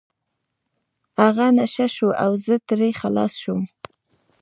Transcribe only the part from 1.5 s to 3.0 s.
نشه شو او زه ترې